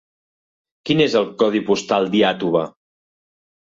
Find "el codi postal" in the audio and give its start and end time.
1.21-2.09